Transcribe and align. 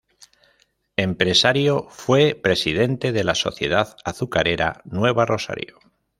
Empresario, 0.97 1.85
fue 1.91 2.33
Presidente 2.33 3.11
de 3.11 3.23
la 3.23 3.35
sociedad 3.35 3.95
azucarera 4.03 4.81
Nueva 4.83 5.27
Rosario. 5.27 5.77